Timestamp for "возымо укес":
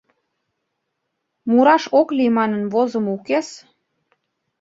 2.73-3.47